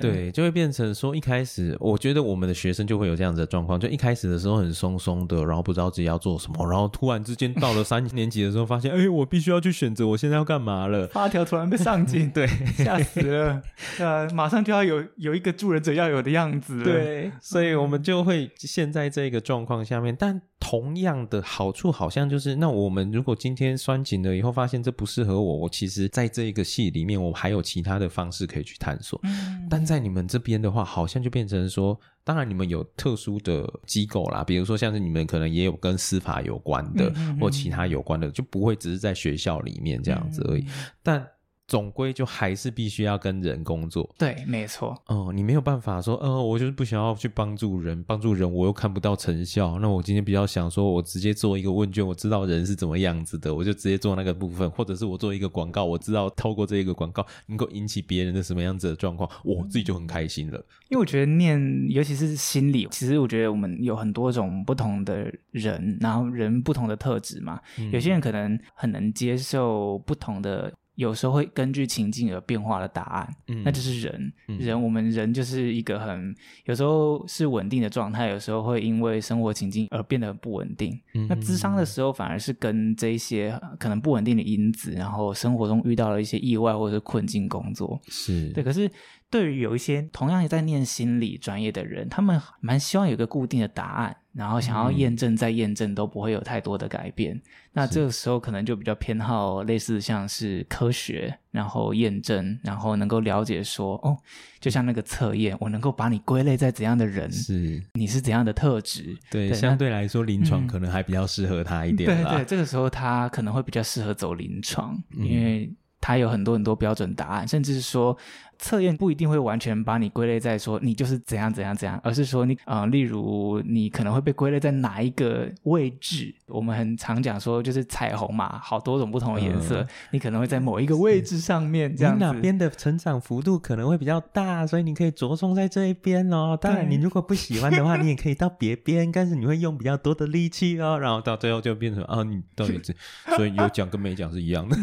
[0.00, 11.06] 对，就会变成说，一开始我觉得我们的学生就会有这样子的状况，就一开始的时候很松松的，然后不知道自己要做什么，然后突然之间到了三年级的时候，发现，哎，我必须要去选择我现在要干嘛了。
[11.12, 12.46] 发条突然被上紧，对。
[12.76, 13.60] 吓死了，
[13.96, 29.18] 对 啊，马上就要有有一个助人者要有的样子了，对，所以我们就会现在这个状况下面，但同样的好处好像就是，那我们如果今天拴紧了以后，发现这不适合我，我其实在这一个系里面，我还有其他的方式可以去探索。
[29.24, 40.66] 嗯，但在你们这边的话，好像就变成说，当然你们有特殊的机构啦，比如说像是你们可能也有跟司法有关的，嗯嗯嗯或其他有关的，就不会只是在学校里面这样子而已。
[41.02, 41.26] 但
[41.70, 44.10] 总归就还是必须要跟人工作。
[44.18, 49.78] 对，没错，哦，你没有办法说，呃，我就是不想要去帮助人，帮助人我又看不到成效。
[49.78, 60.58] 那我今天比较想说，我直接做一个问卷，我知道人是怎么样子的，我就直接做那个部分，或者是我做一个广告，我知道透过这个广告能够引起别人的什么样子的状况，我自己就很开心了。
[60.88, 67.60] 因为我觉得念，尤其是心理，其实我觉得我们有很多种不同的人，然后人不同的特质嘛。
[67.92, 74.32] 有些人可能很能接受不同的，有时候会根据情境而变化的答案，嗯那就是人。
[74.48, 76.34] 嗯人，我们人就是一个很
[76.66, 81.00] 有时候是稳定的状态，有时候会因为生活情境而变得不稳定。
[81.14, 87.98] 嗯那智商的时候，反而是跟这一些呃可能不稳定的因子，然后生活中遇到了一些意外或者是困境工作。
[88.08, 88.90] 是对，可是
[89.30, 97.40] 对于有一些同样也在念心理专业的人，他们蛮希望有一个固定的答案，然后想要嗯验证再验证都不会有太多的改变。
[97.72, 104.18] 那这个时候可能就比较偏好类似像是科学，然后验证，然后能够了解说，哦，
[104.58, 109.16] 就像那个测验，我能够把你归类在怎样的人，是，你是怎样的特质。
[109.30, 112.30] 对，对相对来说，临床嗯可能还比较适合他一点啦。
[112.30, 118.16] 对对，这个时候他可能会比较适合走临床，嗯因为他有很多很多标准答案，甚至是说
[118.60, 126.34] 测验不一定会完全把你归类在说你就是怎样怎样怎样，而是说你啊、呃例如你可能会被归类在哪一个位置。
[126.46, 132.24] 我们很常讲说，就是彩虹嘛，好多种不同的颜色，你可能会在某一个位置上面这样子。
[132.24, 136.58] 你哪边的成长幅度可能会比较大，所以你可以着重在这一边哦。
[136.60, 140.98] 当然，你如果不喜欢的话，你也可以到别边，但是你会用比较多的力气哦。
[140.98, 142.94] 然后到最后就变成啊，你到底是，
[143.36, 144.76] 所以有讲跟没讲是一样的。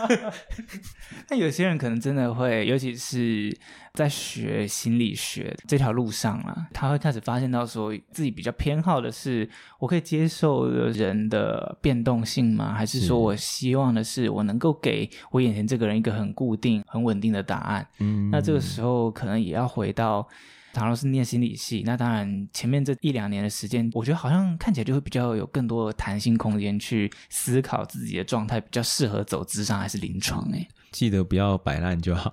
[1.28, 3.56] 那有些人可能真的会，尤其是
[3.94, 12.72] 在学心理学这条路上啊，他会开始发现到说自己比较偏好的是，我可以接受人的变动性吗？
[12.72, 17.86] 还是是说我希望的是我能够给我眼前这个人一个很固定、很稳定的答案？
[17.98, 20.26] 嗯那这个时候可能也要回到。
[20.72, 30.68] 倘若是念心理系，那当然前面这一两年的时间，我觉得好像看起来就会比较有更多的弹性空间去思考自己的状态比较适合走智商还是临床、欸。
[30.92, 32.32] 记得不要摆烂就好。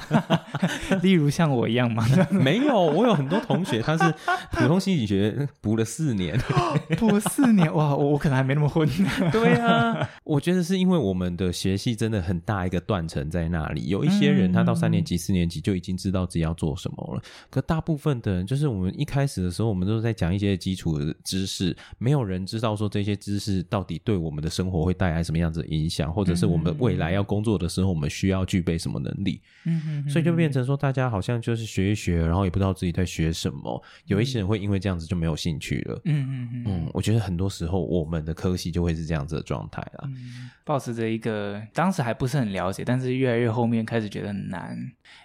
[1.02, 2.06] 例如像我一样吗？
[2.30, 4.14] 没有，我有很多同学他是
[4.52, 6.38] 普通心理学补了四年。
[6.98, 8.88] 补四年哇，我我可能还没那么混。
[9.32, 29.40] 对啊，我觉得是因为我们的学系真的很大一个断层在那里，有一些人他到三年级、四年级就已经知道自己要做什么了，可大部分的人就是我们一开始的时候，我们都是在讲一些基础的知识，没有人知道说这些知识到底对我们的生活会带来什么样子的影响，或者是我们未来要工作的时候，我们需要具备什么能力。
[29.64, 33.82] 嗯所以就变成说，大家好像就是学一学，然后也不知道自己在学什么。
[34.06, 36.00] 有一些人会因为这样子就没有兴趣了。
[36.04, 40.04] 嗯嗯嗯嗯，我觉得很多时候我们的科系就会是这样子的状态啦。
[40.06, 44.76] 嗯，保持着一个当时还不是很了解，但是越来越后面开始觉得很难。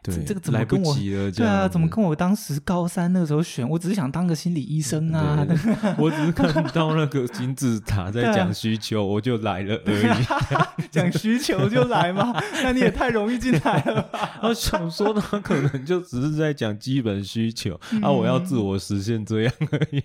[0.03, 1.31] 对，这这个怎么来不跟我及了？
[1.31, 3.67] 对啊，怎么跟我当时高三那个时候选？
[3.67, 5.45] 我只是想当个心理医生啊。
[5.97, 10.87] 我只是看到那个金字塔在讲需求，我就来了而已。
[10.91, 12.33] 讲需求就来嘛？
[12.63, 14.39] 那你也太容易进来了吧？
[14.43, 20.03] 我想说，他可能就只是在讲基本需求嗯啊，我要自我实现这样而已。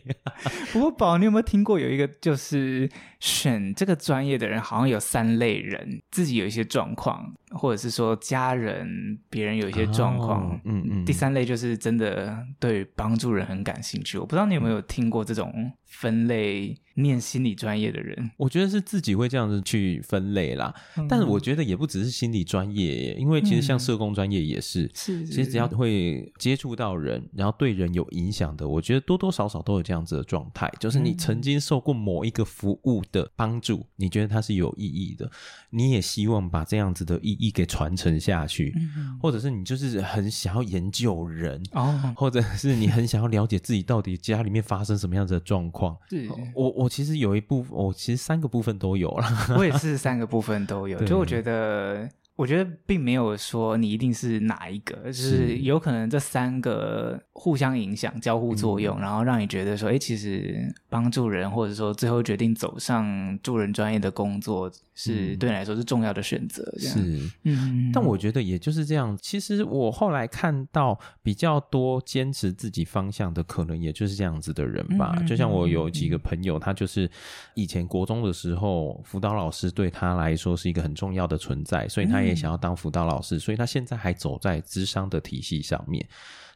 [0.72, 2.88] 不过宝，你有没有听过有一个就是
[3.20, 10.50] 选这个专业的人，好像有三类人，自己有一些状况，或者是说家人、别人有一些状况。
[10.50, 14.18] 哦嗯嗯第三类就是真的对帮助人很感兴趣。
[14.18, 20.74] 我不知道你有没有听过这种分类念心理专业的人，我觉得是自己会这样子去分类啦，
[21.09, 24.90] 但是我觉得也不只是心理专业耶，因为其实像社工专业也是。
[24.94, 35.31] 是其实只要会接触到人，然后对人有影响的，我觉得多多少少都有这样子的状态，就是你曾经受过某一个服务的帮助，你觉得它是有意义的，
[35.70, 38.74] 你也希望把这样子的意义给传承下去，
[39.20, 45.81] 或者是你就是很想要研究人，哦，或者是你很想要了解自己到底家里面发生什么样子的状况。
[46.08, 49.26] 是我我其实有一部分，我其实三个部分都有了。
[49.56, 52.08] 我也是三个部分都有， 就我觉得。
[52.34, 66.64] 我觉得并没有说你一定是哪一个，就是有可能这三个互相影响、交互作用，然后让你觉得说，哎，其实帮助人，或者说最后决定走上助人专业的工作，是对你来说是重要的选择。
[66.78, 69.16] 这样，是，嗯，但我觉得也就是这样。
[69.20, 75.14] 其实我后来看到比较多坚持自己方向的，可能也就是这样子的人吧。
[75.28, 77.08] 就像我有几个朋友，他就是
[77.54, 86.06] 以前国中的时候，辅导老师对他来说是一个很重要的存在，所以他也想要当辅导老师，所以他现在还走在智商的体系上面。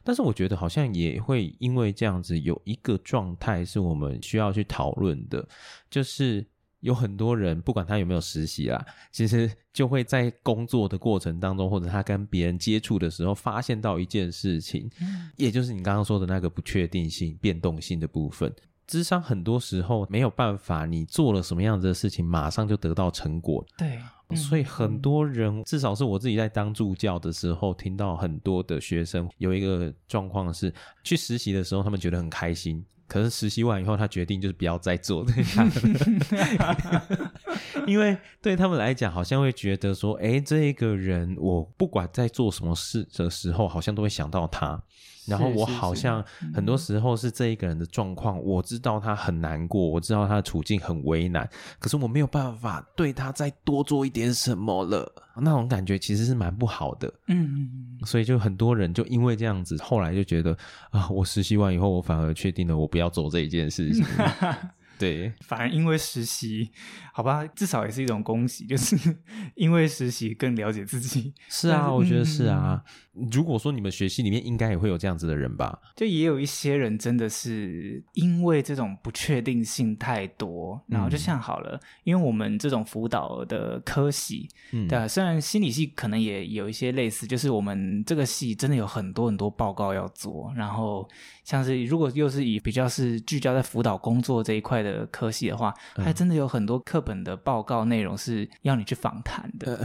[0.03, 5.45] 但是我觉得好像也会因为这样子有一个状态是我们需要去讨论的，
[5.89, 6.45] 就是
[6.79, 14.89] 有很多人不管他有没有实习啦，其实就会在工作的过程当中，或者他跟别人接触的时候，发现到一件事情，
[15.35, 18.53] 也就是你刚刚说的那个不确定性、变动性的部分。
[18.87, 23.63] 智商很多时候没有办法，你做了什么样子的事情，马上就得到成果。
[23.77, 23.99] 对，
[24.35, 30.73] 所以很多人，至少是我自己在当助教的时候，听到很多的学生有一个状况是，
[31.03, 35.71] 去实习的时候他们觉得很开心，可是实习完以后，他决定就是不要再做这样，
[37.85, 44.81] 因为对他们来讲，好像会觉得说，哎，这一个人，我不管在做什么事的时候，好像都会想到他。
[45.27, 51.47] 然后我好像很多时候是这一个人的状况，我知道他很难过，我知道他的处境很为难，
[51.79, 57.13] 可是我没有办法对他再多做一点什么了，那种感觉其实是蛮不好的。
[57.27, 60.57] 嗯，所以就很多人就因为这样子，后来就觉得
[60.91, 64.05] 啊，我实习完以后，我反而确定了我不要做这一件事情。
[64.97, 66.69] 对，反而因为实习，
[67.13, 68.95] 好吧，至少也是一种恭喜，就是
[69.55, 71.33] 因为实习更了解自己。
[71.49, 72.83] 是啊，是我觉得是嗯啊。
[73.31, 75.79] 如果说你们学系里面应该也会有这样子的人吧？
[75.95, 91.09] 就也有一些人真的是因为这种不确定性太多，然后就像好了，因为我们这种辅导的科系，嗯，对啊，虽然心理系可能也有一些类似，就是我们这个系真的有很多很多报告要做，然后
[91.47, 99.79] 像是如果又是以比较是聚焦在辅导工作这一块的科系的话，还真的有很多课本的报告内容是要你去访谈的。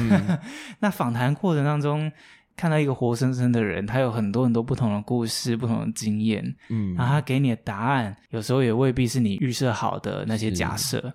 [0.78, 2.10] 那访谈过程当中。
[2.58, 11.12] 看到一个活生生的人，他有很多很多不同的故事、不同的经验，嗯然后他给你的答案，有时候也未必是你预设好的那些假设。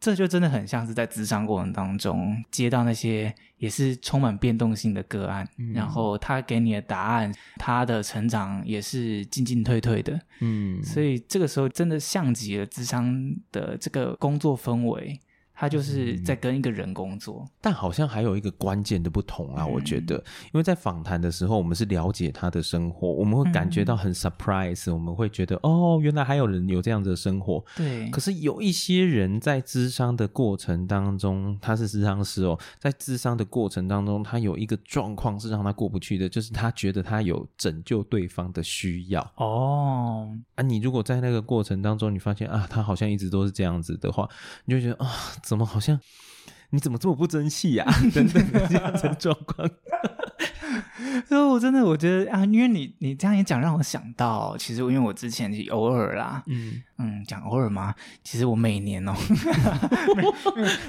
[0.00, 13.14] 这就真的很像是在咨商过程当中接到那些也是充满变动性的个案，然后他给你的答案，他的成长也是进进退退的，嗯，所以这个时候真的像极了咨商
[13.52, 15.20] 的这个工作氛围，
[15.60, 17.46] 他就是在跟一个人工作。
[17.60, 27.62] 但好像还有一个关键的不同啊，我觉得，因为在访谈的时候，我们是了解他的生活，我们会感觉到很 surprise，、我们会觉得哦，原来还有人有这样子的生活。
[27.76, 40.62] 对，可是有一些人在咨商的过程当中，他是咨商师哦，在咨商的过程当中，他有一个状况是让他过不去的，就是他觉得他有拯救对方的需要哦，啊。
[40.62, 44.26] 你如果在那个过程当中，你发现啊，他好像一直都是这样子的话，
[44.64, 45.10] 你就觉得啊，
[45.50, 45.98] 怎么好像
[46.70, 47.84] 你怎么这么不争气呀、
[48.14, 49.68] 等等的这样子的状况。
[51.26, 57.92] 所以我真的我觉得啊，因为你你这样一讲，让我想到，其实因为我之前偶尔啦，嗯嗯，讲偶尔嘛，
[58.22, 59.12] 其实我每年哦，
[60.14, 60.22] 每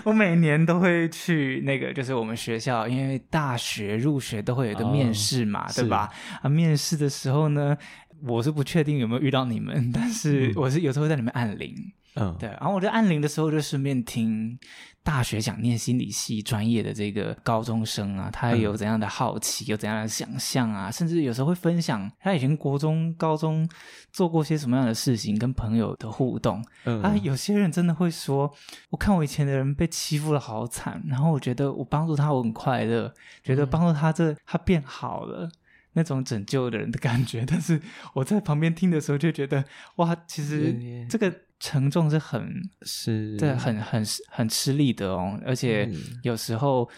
[0.03, 6.07] 我每年都会去那个，就是我们学校，因为大学入学都会有一个面试嘛，哦对吧？
[6.43, 7.76] 啊，面试的时候呢，
[8.22, 11.76] 我是不确定有没有遇到你们，但是我是有时候会在里面按铃，
[12.16, 14.57] 嗯，对，然后我在按铃的时候，就顺便听
[15.03, 23.68] 大学想念心理系专业的这个高中生啊，他有怎样的好奇，有怎样的想象啊，甚至有时候会分享他以前国中、高中
[24.12, 26.64] 做过些什么样的事情，跟朋友的互动。
[26.84, 27.01] 嗯。
[27.01, 28.53] 啊，有些人真的会说，
[28.89, 35.49] 我看我以前的人被欺负的好惨，然后我觉得我帮助他，我很快乐，觉得帮助他这他变好了。
[35.93, 37.78] 那种拯救的人的感觉，但是
[38.14, 39.62] 我在旁边听的时候就觉得，
[39.97, 41.30] 哇，其实这个
[41.62, 46.89] 承重是很是，对，很很很吃力的哦，而且嗯有时候，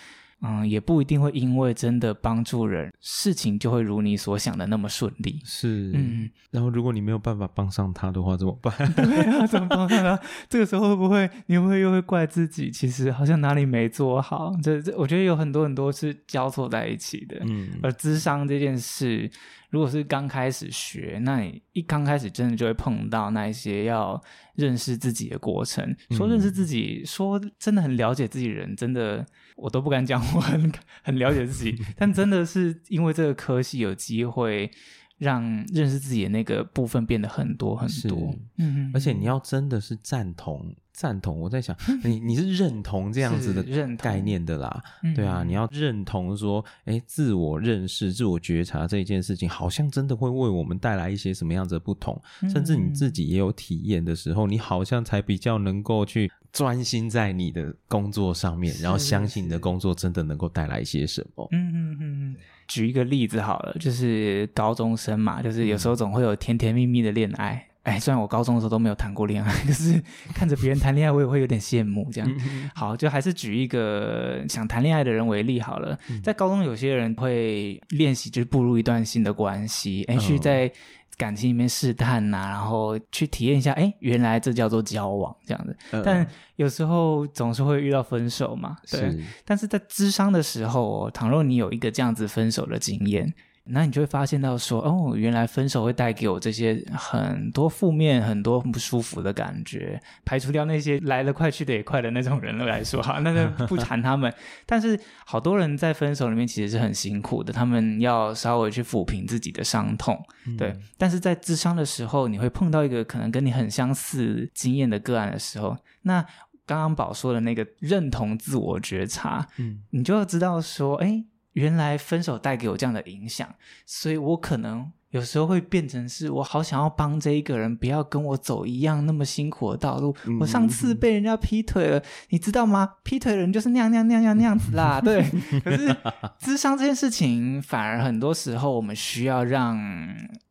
[0.42, 5.40] 嗯，也不一定会因为真的帮助人，事情就会如你所想的那么顺利。
[5.44, 8.74] 是，嗯，然后如果你没有办法帮上他的话，怎么办？
[8.96, 10.18] 对啊，怎么帮他呢？
[10.50, 12.72] 这个时候会不会你会不会又会怪自己？
[12.72, 14.54] 其实好像哪里没做好。
[14.64, 17.38] 这这，我觉得有很多很多是交错在一起的。
[17.44, 19.30] 嗯而智商这件事，
[19.74, 24.22] 如果是刚开始学，那你一刚开始真的就会碰到那一些要
[24.54, 25.84] 认识自己的过程。
[26.12, 30.72] 说认识自己，说真的很了解自己人，真的我都不敢讲我很
[31.02, 34.70] 很了解自己， 但真的是因为这个科系有机会
[35.18, 35.42] 让
[35.74, 38.36] 认识自己的那个部分变得很多很是多。
[38.60, 45.14] 嗯，而且你要真的是赞同赞同，我在想，你你是认同这样子的认概念的啦，嗯。
[45.16, 61.48] 对啊，你要认同说，哎，自我认识、自我觉察这一件事情，好像真的会为我们带来一些什么样子的不同，甚至你自己也有体验的时候，你好像才比较能够去专心在你的工作上面，然后相信你的工作真的能够带来一些什么。
[61.52, 62.36] 嗯嗯嗯嗯，
[62.68, 67.68] 举一个例子好了，就是高中生嘛，就是有时候总会有甜甜蜜蜜的恋爱。
[67.84, 70.02] 哎，虽然我高中的时候都没有谈过恋爱， 可是
[70.34, 72.10] 看着别人谈恋爱，我也会有点羡慕。
[72.12, 72.32] 这样，
[72.74, 75.98] 好，就还是举一个想谈恋爱的人为例好了。
[76.24, 80.72] 在高中，有些人会练习，就是步入一段新的关系，哎，去嗯在
[81.18, 85.76] 感情里面试探呐、然后去体验一下，哎，原来这叫做交往这样子。
[85.92, 86.26] 呃但
[86.56, 89.12] 有时候总是会遇到分手嘛，对。
[89.12, 93.32] 是但是在智商的时候、哦，倘若你有一个这样子分手的经验，
[93.66, 100.02] 那你就会发现到说，哦，原来分手会带给我这些很多负面、很多不舒服的感觉。
[100.26, 104.34] 排除掉那些来得快去得也快的那种人来说，哈，那就不谈他们。
[104.66, 110.22] 但是好多人在分手里面其实是很辛苦的，他们要稍微去抚平自己的伤痛，
[110.58, 110.76] 对。
[110.98, 116.22] 但是在咨商的时候，你会碰到一个可能跟你很相似经验的个案的时候，那
[116.66, 123.48] 刚刚宝说的那个认同自我觉察，嗯你就要知道说，哎，原来分手带给我这样的影响，
[123.86, 130.16] 所以我可能有时候会变成是我好想要帮这一个人，不要跟我走一样那么辛苦的道路。
[130.40, 132.96] 我上次被人家劈腿了，你知道吗？
[133.04, 135.00] 劈腿的人就是那样那样那样那样那样子啦。
[135.06, 135.24] 对，
[135.64, 135.96] 可是
[136.40, 139.80] 智商这件事情，反而很多时候我们需要让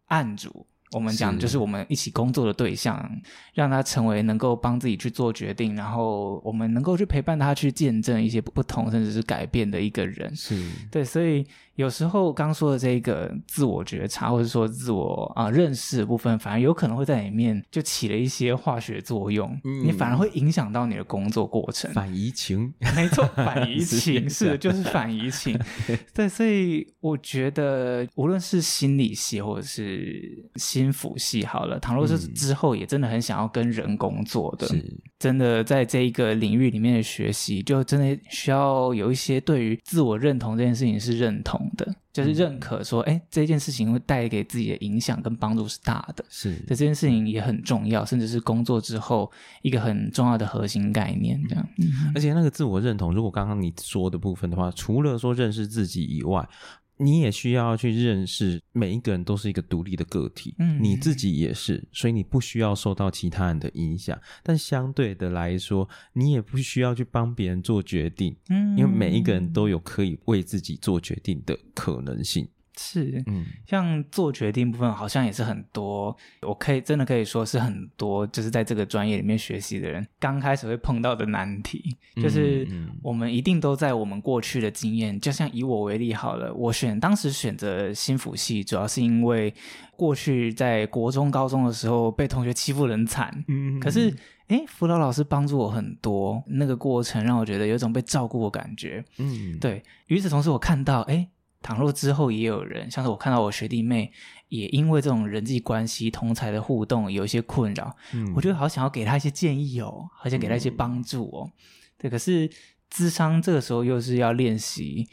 [0.06, 0.66] 案主。
[0.92, 3.10] 我们讲就是我们一起工作的对象，
[3.54, 10.34] 让他成为能够帮自己去做决定，然后我们能够去陪伴他去见证一些不同甚至是改变的一个人。
[10.36, 11.46] 是对，所以
[11.76, 21.90] 有时候刚说的这个自我觉察，或者说自我啊、认识的部分，反而有可能会在里面就起了一些化学作用，嗯你反而会影响到你的工作过程。
[21.92, 25.58] 反移情，没错，反移 情是的，就是反移情。
[26.12, 46.24] 对，所以我觉得无论是心理系或者是心辅系，好了，倘若是嗯之后也真的很想要跟人工作的，是真的在这一个领域里面的学习，就真的需要有一些对于自我认同这件事情是认同的，就是认可说，哎、这件事情会带给自己的影响跟帮助是大的。
[46.28, 49.30] 是这件事情也很重要，甚至是工作之后
[49.62, 51.40] 一个很重要的核心概念。
[51.48, 56.44] 这样，嗯而且那个自我认同，如果刚刚你说的部分的话，除了说认识自己以外，
[57.02, 64.18] 你也需要去认识每一个人都是一个独立的个体，嗯你自己也是，所以你不需要受到其他人的影响。
[64.42, 72.48] 但相对的来说，你也不需要去帮别人做决定，嗯因为每一个人都有可以为自己做决定的可能性。
[72.78, 82.66] 是，嗯，像做决定部分，好像也是很多，我可以真的可以说是很多，就是在这个专业里面学习的人刚开始会碰到的难题，就是
[83.02, 89.52] 我们一定都在我们过去的经验，就像以我为例好了，我选当时选择心辅系，主要是因为
[89.96, 94.14] 过去在国中、高中的时候被同学欺负得很惨，嗯可是。
[94.48, 99.02] 诶，辅导老师帮助我很多，那个过程让我觉得有一种被照顾的感觉。
[99.16, 101.26] 嗯，对，与此同时，我看到，哎，
[101.62, 104.10] 倘若之后也有人，像是我看到我学弟妹，
[104.48, 111.50] 也因为这种人际关系、同才的互动有一些困扰，嗯我就好想要给他一些建议哦，好想给他一些帮助哦。
[111.96, 112.50] 对，可是
[112.90, 115.06] 智商这个时候又是要练习，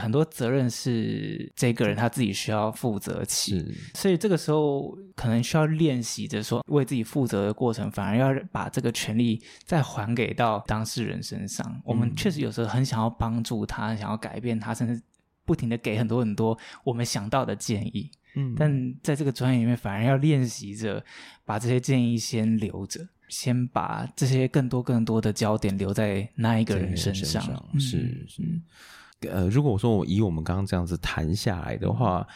[0.00, 3.64] 很多责任是这个人他自己需要负责起。
[3.94, 11.80] 所以这个时候可能需要练习着说为自己负责的过程，反而要把这个权利再还给到当事人身上。
[11.84, 15.00] 我们确实有时候很想要帮助他，想要改变他，甚至
[15.44, 18.10] 不停的给很多很多我们想到的建议。
[18.34, 21.04] 嗯但在这个专业里面，反而要练习着
[21.44, 27.44] 把这些建议先留着，先把这些更多更多的焦点留在那一个人身上。
[27.74, 28.42] 嗯是是。
[29.28, 32.26] 呃，如果我说我以我们刚刚这样子谈下来的话，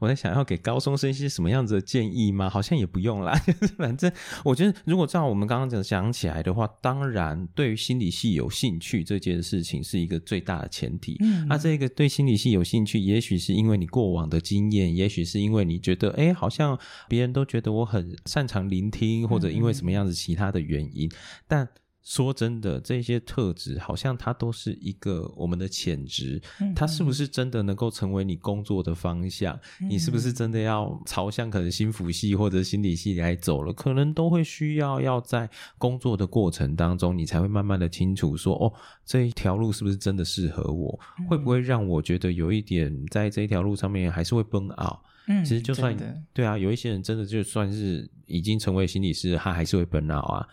[0.00, 2.48] 我在想要给高中生一些什么样子的建议吗？
[2.48, 3.32] 好像也不用啦，
[3.78, 4.10] 反正
[4.44, 11.16] 我觉得，如果照我们刚刚讲想起来的话，当然对于心理系有兴趣这件事情是一个最大的前提。
[11.20, 16.78] 嗯那这个对心理系有兴趣，也许是因为你过往的经验，也许是因为你觉得，哎，好像
[17.08, 21.10] 别人都觉得我很擅长聆听，或者因为什么样子其他的原因。
[21.46, 21.68] 但
[22.04, 26.40] 说真的，这些特质好像它都是一个我们的潜质，
[26.76, 29.58] 它是不是真的能够成为你工作的方向？
[29.80, 33.72] 你是不是真的要朝向可能心辅系或者心理系来走了？
[33.72, 35.48] 可能都会需要要在
[35.78, 38.72] 工作的过程当中，你才会慢慢的清楚说，哦，
[39.06, 41.00] 这一条路是不是真的适合我？
[41.26, 45.00] 会不会让我觉得有一点在这一条路上面还是会崩拗？
[45.26, 45.96] 嗯其实就算
[46.34, 50.46] 对啊，有一些人真的就算是已经成为心理师，他还是会崩拗啊。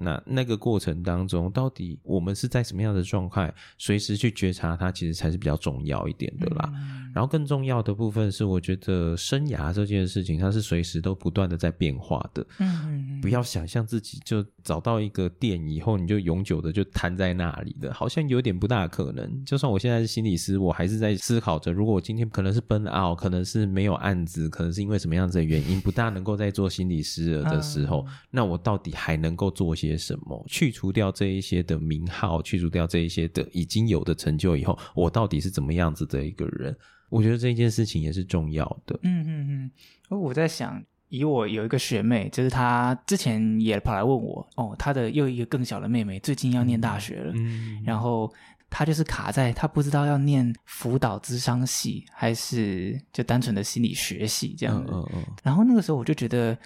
[0.00, 6.72] 那那个过程当中，到底我们是在什么样的状态，随时去觉察它，其实才是比较重要一点的啦。
[7.12, 12.46] 然后更重要的部分是，我觉得生涯这件事情，它是随时都不断的在变化的。
[12.58, 19.44] 嗯不要想象自己就找到一个店以后，你就永久的就瘫在那里的，好像有点不大可能。
[19.44, 30.44] 就算我现在是心理师，我还是在思考着，如果我今天可能是奔 out，可能是没有案子，可能是因为什么样子的原因，不大能够再做心理师了的时候，那我到底还能够做些什么？
[30.48, 36.76] 去除掉这一些的名号，去除掉这一些的已经有的成就以后，我到底是怎么样子的一个人？
[37.08, 38.98] 我觉得这件事情也是重要的。
[39.02, 39.70] 嗯嗯嗯，
[40.08, 48.32] 而我在想，以我有一个学妹，就是她之前也跑来问我，哦，她的又一个更小的妹妹最近要念大学了，嗯然后
[48.70, 54.92] 她就是卡在她不知道要念辅导智商系还是就单纯的心理学系这样的。
[54.92, 56.58] 嗯嗯嗯，然后那个时候我就觉得，诶，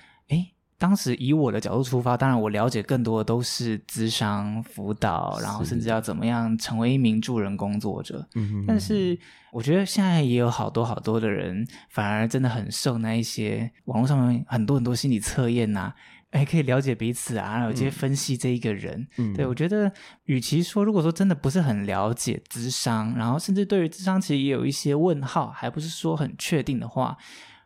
[0.85, 8.29] 当时以我的角度出发，当然我了解更多的都是咨商辅导，然后甚至要怎么样成为一名助人工作者。
[8.35, 9.19] 嗯但是
[9.51, 15.91] 我觉得现在也有好多好多的人，反而真的很受那一些网络上面很多很多心理测验呐、
[16.33, 19.09] 哎，可以了解彼此啊，然后有些分析这一个人。
[19.17, 19.91] 嗯对我觉得，
[20.25, 27.17] 与其说如果说真的不是很了解智商，然后甚至对于智商其实也有一些问号，还不是说很确定的话，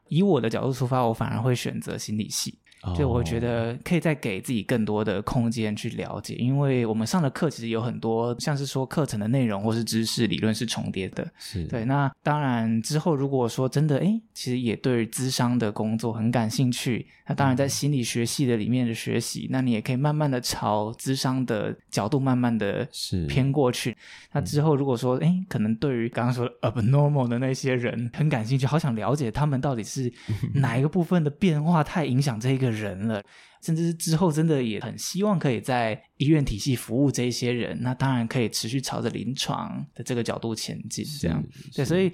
[0.06, 2.60] 以我的角度出发，我反而会选择心理系。
[2.96, 11.26] 就我哦觉得可以再给自己更多的空间去了解，因为我们上的课其实有很多，像是说课程的内容或是知识理论是重叠的。
[11.38, 23.96] 是对，那当然之后如果说真的，哎，其实也对咨商的工作很感兴趣，那当然在心理学系的里面的学习，那你也可以慢慢的朝咨商的角度慢慢的是偏过去。
[24.32, 30.12] 那之后如果说，哎，可能对于刚刚说的 abnormal 的那些人很感兴趣，好想了解他们到底是
[30.54, 32.77] 哪一个部分的变化太影响这一个人
[33.08, 33.22] 了。
[33.60, 41.04] 甚至是之后真的也很希望可以在医院体系服务这一些人，那当然可以持续朝着临床的这个角度前进。
[41.20, 41.42] 这样，
[41.74, 42.12] 对，所以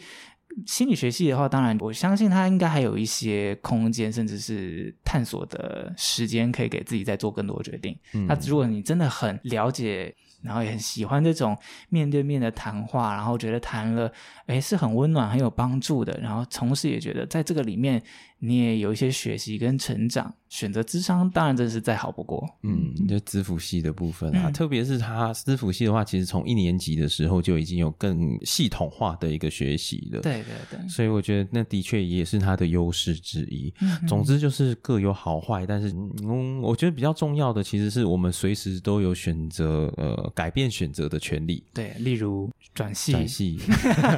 [0.67, 7.95] 心理学系的话，当然我相信它应该还有一些空间，甚至是探索的时间，可以给自己再做更多决定。
[8.15, 11.55] 嗯那如果你真的很了解，然后也很喜欢这种
[11.91, 14.11] 面对面的谈话，然后觉得谈了，
[14.47, 18.03] 哎，是很温暖、很有帮助的，然后同时也觉得在这个里面
[18.39, 22.49] 你也有一些学习跟成长，选择智商当然真是再好不过。
[22.63, 33.75] 嗯，就资辅系的部分啊，嗯特别是他资辅系的话，其实从一年级的时候就已经有更系统化的一个学习了。，对对对，所以我觉得那的确也是他的优势之一。
[33.81, 35.93] 嗯总之就是各有好坏，但是
[36.23, 41.65] 嗯，我觉得比较重要的其实是我们随时都有选择呃改变选择的权利。
[41.75, 43.59] 对，例如转系，转系，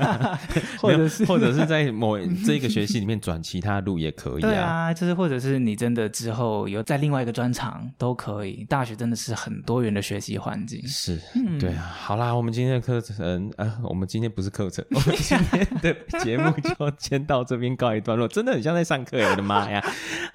[0.82, 8.66] 或者是或者是在某这个学系里面转其他路也可以对啊，就是或者是你真的之后有在另外一个专场都可以。
[8.68, 10.84] 大学真的是很多元的学习环境。
[10.84, 11.82] 是，嗯对啊。
[11.96, 19.80] 好啦，我们今天的课程，啊，我们今天不是课程，我们今天的 节目就先到这边告一段落，真的很像在上课耶，我的妈呀！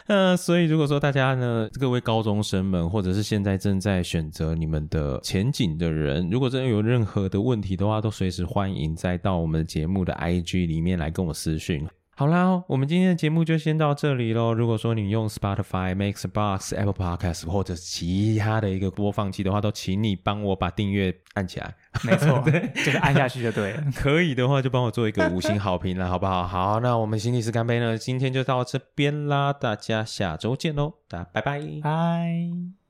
[0.07, 11.85] 呃，所以如果说大家呢，各位高中生们，或者是现在正在选择你们的前景的人，如果真的有任何的问题的话，都随时欢迎再到我们节目的 IG 里面来跟我私讯。
[12.21, 14.53] 好啦，我们今天的节目就先到这里喽。
[14.53, 21.73] 如果说你用 Spotify、Mixbox、Apple Podcast 或者其他的一个播放器的话，都请你帮我把订阅按起来。
[22.03, 22.39] 没错，
[22.85, 23.83] 就是按下去就对了。
[23.97, 26.45] 可以的话，就帮我做一个五星好评了，好不好？
[26.47, 31.59] 好，那我们心理师干杯呢，今天就到这边啦，大家下周见喽，大家拜拜。
[31.81, 32.80] 拜。